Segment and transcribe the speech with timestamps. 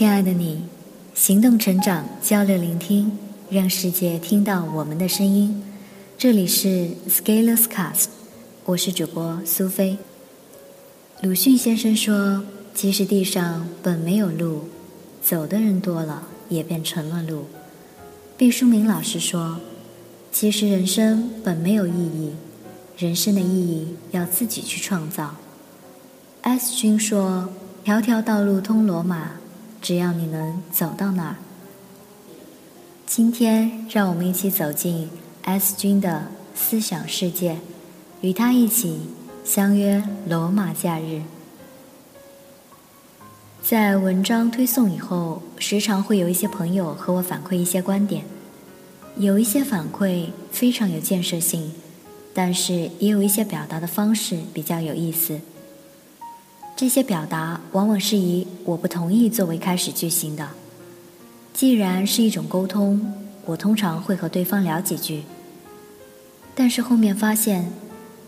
[0.00, 0.62] 亲爱的你，
[1.14, 3.18] 行动成长，交流聆听，
[3.50, 5.62] 让世界听到我们的声音。
[6.16, 8.06] 这里是 Scalers Cast，
[8.64, 9.98] 我是主播苏菲。
[11.20, 14.70] 鲁迅先生说：“即使地上本没有路，
[15.22, 17.44] 走的人多了，也便成了路。”
[18.38, 19.60] 毕淑敏老师说
[20.32, 22.32] ：“其实人生本没有意义，
[22.96, 25.36] 人生的意义要自己去创造。
[26.40, 27.50] ”S 君说
[27.84, 29.32] ：“条条道路通罗马。”
[29.80, 31.36] 只要你能走到那儿，
[33.06, 35.08] 今天让我们一起走进
[35.42, 37.56] S 君的思想世界，
[38.20, 39.00] 与他一起
[39.42, 41.22] 相约罗马假日。
[43.62, 48.24] 在文章推送以后，时常会有一些朋友和我反馈一些观点，
[49.16, 51.72] 有一些反馈非常有建设性，
[52.34, 55.40] 但是也有一些表达的方式比较有意思。
[56.80, 60.48] 这些表达往往是以“我不同意”作为开始句型的。
[61.52, 63.14] 既然是一种沟通，
[63.44, 65.24] 我通常会和对方聊几句。
[66.54, 67.70] 但是后面发现，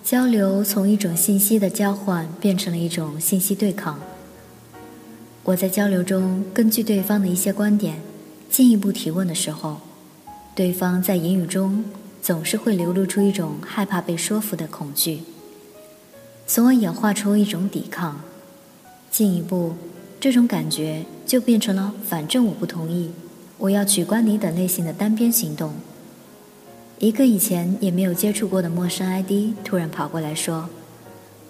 [0.04, 3.98] 交流从一种信息的交换变成了一种信息对抗。
[5.44, 8.02] 我在交流中根据对方的一些观点
[8.50, 9.80] 进一步提问的时候，
[10.54, 11.82] 对方在言语中
[12.20, 15.22] 总是会流露出一种害怕被说服的恐惧，
[16.46, 18.20] 从而演化出一种抵抗。
[19.12, 19.74] 进一步，
[20.18, 23.10] 这种感觉就变成了“反正我不同意，
[23.58, 25.74] 我要取关你”等类型的单边行动。
[26.98, 30.70] 一个以前也没有接触过的陌生 ID 突然跑过来说：“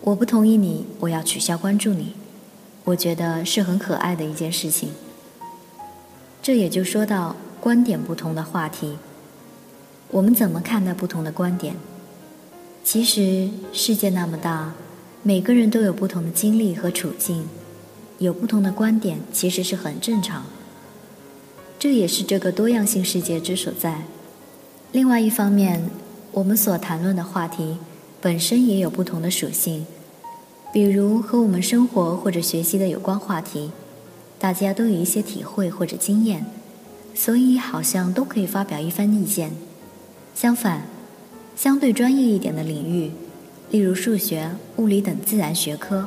[0.03, 2.15] 我不同意你，我要取消关注你。”
[2.83, 4.89] 我觉得是很可爱的一件事情。
[6.43, 8.99] 这也就说到观点不同的话题，
[10.11, 11.77] 我们怎么看待不同的观点？
[12.83, 14.73] 其实世界那么大。
[15.25, 17.47] 每个人都有不同的经历和处境，
[18.19, 20.45] 有不同的观点，其实是很正常。
[21.79, 24.03] 这也是这个多样性世界之所在。
[24.91, 25.89] 另外一方面，
[26.33, 27.79] 我们所谈论的话题
[28.21, 29.87] 本身也有不同的属性，
[30.73, 33.71] 比如和我们生活或者学习的有关话题，
[34.41, 36.45] 大家都有一些体会或者经验，
[37.15, 39.53] 所以好像都可以发表一番意见。
[40.35, 40.89] 相反，
[41.55, 43.13] 相对专业一点的领域。
[43.73, 46.07] 例如数学、物理等自然学科，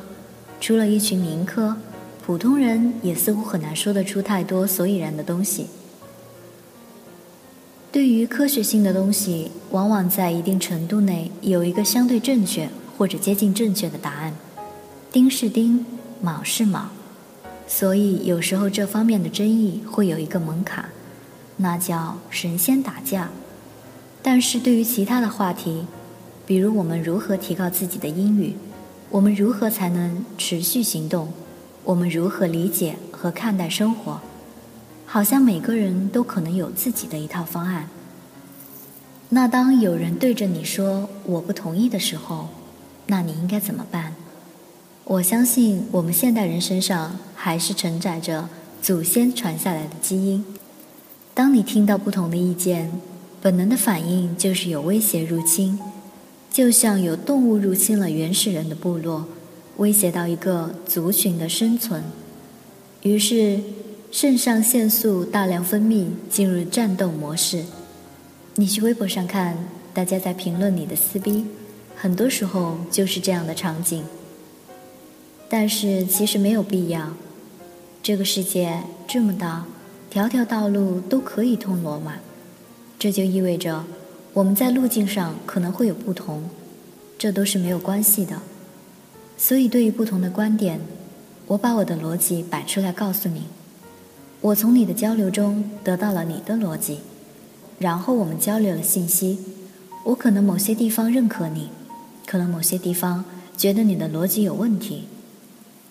[0.60, 1.76] 除了一群民科，
[2.24, 5.66] 普通人也似乎很难说得出太多所以然的东西。
[7.90, 14.32] 对于科学性的东西，往往在一定程度内有一个相对正确或者接近正确的答案，
[15.10, 15.84] 丁是丁，
[16.22, 16.90] 卯是卯，
[17.66, 20.84] 所以有时候这方面的争议会有一个门槛，
[21.56, 23.30] 那叫神仙打架。
[24.22, 25.86] 但是对于其他的话题，
[26.46, 28.54] 比如，我们如何提高自己的英语？
[29.10, 31.32] 我们如何才能持续行动？
[31.82, 34.20] 我们如何理解和看待生活？
[35.04, 37.88] 好像每个人都可能有自己的一套方案。
[39.30, 42.48] 那当有人对着你说“我不同意”的时候，
[43.06, 44.14] 那你应该怎么办？
[45.04, 48.48] 我相信，我们现代人身上还是承载着
[48.80, 50.44] 祖先传下来的基因。
[51.34, 52.92] 当你听到不同的意见，
[53.42, 55.78] 本能的反应就是有威胁入侵。
[56.50, 59.26] 就像有动物入侵了原始人的部落，
[59.76, 62.02] 威胁到一个族群的生存，
[63.02, 63.60] 于是
[64.10, 67.64] 肾上腺素大量分泌，进入战斗模式。
[68.54, 71.44] 你去微博上看，大家在评论里的撕逼，
[71.94, 74.02] 很多时候就是这样的场景。
[75.50, 77.12] 但是其实没有必要，
[78.02, 79.66] 这个世界这么大，
[80.08, 82.14] 条条道路都可以通罗马，
[82.98, 83.84] 这就意味着。
[84.36, 86.42] 我们在路径上可能会有不同，
[87.16, 88.42] 这都是没有关系的。
[89.38, 90.78] 所以，对于不同的观点，
[91.46, 93.44] 我把我的逻辑摆出来告诉你。
[94.42, 96.98] 我从你的交流中得到了你的逻辑，
[97.78, 99.38] 然后我们交流了信息。
[100.04, 101.70] 我可能某些地方认可你，
[102.26, 103.24] 可能某些地方
[103.56, 105.04] 觉得你的逻辑有问题。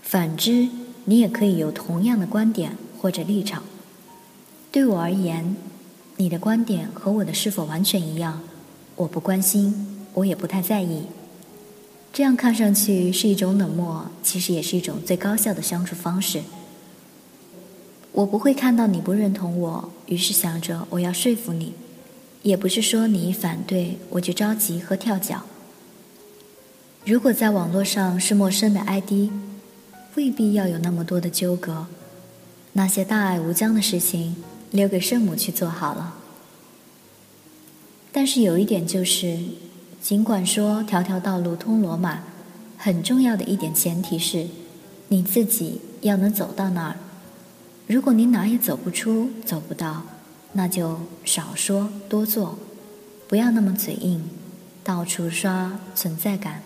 [0.04, 0.68] 反之，
[1.06, 3.64] 你也可以有同样的观点或者立场。
[4.72, 5.56] 对我而言。
[6.18, 8.42] 你的观点和我的是否完全一样？
[8.96, 11.08] 我不关心，我也不太在意。
[12.14, 16.42] 这样看上去是一种冷漠，其实也是一种最高效的相处方式。
[18.14, 21.74] 我不会看到你不认同我，于是想着我要说服你；
[22.44, 25.44] 也不是说你一反对我就着急和跳脚。
[27.04, 29.30] 如果在网络上是陌生的 ID，
[30.16, 31.88] 未必要有那么多的纠葛。
[32.72, 34.38] 那些大爱无疆的事情。
[34.72, 36.16] 留给圣母去做好了。
[38.12, 39.40] 但是有一点就是，
[40.02, 42.24] 尽管说条条道路通罗马，
[42.78, 44.48] 很重要的一点前提是，
[45.10, 46.96] 你自己要能走到那儿。
[47.88, 50.04] 如果你哪也走不出、走不到，
[50.54, 52.58] 那就少说多做，
[53.28, 54.24] 不要那么嘴硬，
[54.84, 56.64] 到处刷存在感，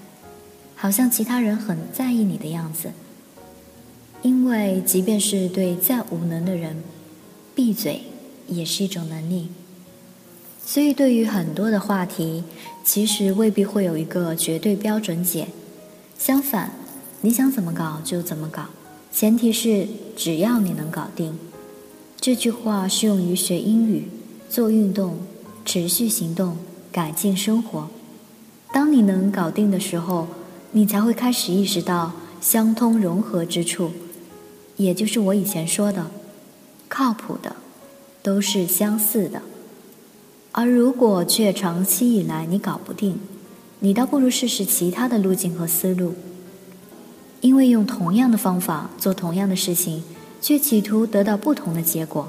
[0.76, 2.92] 好像其他人很在意你的样子。
[4.22, 6.84] 因为即便是对再无能的人，
[7.60, 8.04] 闭嘴
[8.48, 9.50] 也是一种能力。
[10.66, 12.46] 所以，对于很多的话题，
[12.86, 15.50] 其实未必会有一个绝对标准解。
[16.18, 16.72] 相反，
[17.20, 18.68] 你想怎么搞就怎么搞，
[19.12, 19.86] 前提是
[20.16, 21.38] 只要你能搞定。
[22.22, 24.08] 这句话适用于学英语、
[24.50, 25.18] 做运动、
[25.66, 26.56] 持续行动、
[26.94, 27.90] 改进生活。
[28.72, 30.30] 当你能搞定的时候，
[30.72, 33.92] 你才会开始意识到相通融合之处，
[34.78, 36.10] 也就是我以前说的，
[36.90, 37.56] 靠谱的
[38.22, 39.42] 都是相似的。
[40.52, 43.20] 而如果却长期以来你搞不定，
[43.80, 46.16] 你倒不如试试其他的路径和思路。
[47.42, 50.04] 因为用同样的方法做同样的事情，
[50.42, 52.28] 却企图得到不同的结果，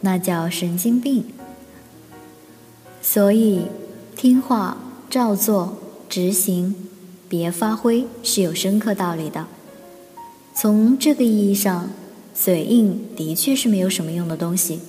[0.00, 1.26] 那叫神经病。
[3.02, 3.66] 所以，
[4.16, 4.78] 听话、
[5.10, 5.76] 照做、
[6.08, 6.74] 执行，
[7.28, 9.46] 别发挥是有深刻道理的。
[10.54, 11.90] 从这个意义上，
[12.34, 14.80] 嘴硬的确是没有什么用的东西。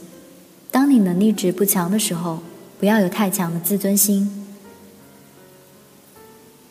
[0.71, 2.39] 当你能力值不强的时候，
[2.79, 4.45] 不要有太强的自尊心。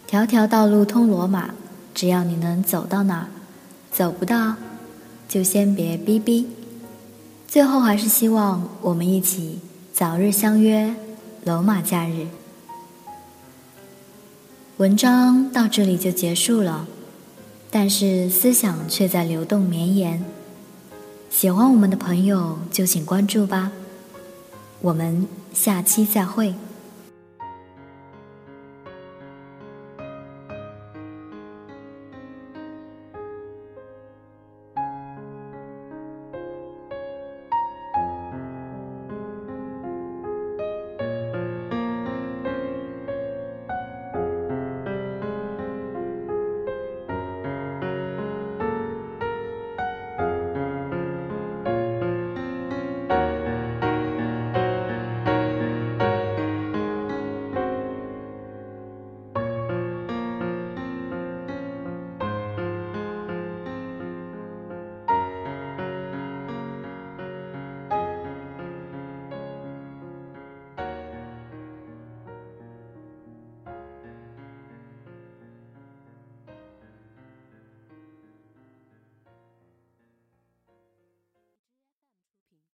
[0.06, 1.54] 条条道路通罗马，
[1.94, 3.28] 只要你能走到哪，
[3.90, 4.56] 走不到，
[5.28, 6.48] 就先别逼逼。
[7.46, 9.60] 最后还是希望我们一起
[9.92, 10.94] 早日相约
[11.44, 12.26] 罗马假日。
[14.78, 16.88] 文章到这里就结束了，
[17.70, 20.24] 但是思想却在流动绵延。
[21.34, 23.72] 喜欢我们的朋友就请关注吧。
[24.80, 26.54] 我们下期再会。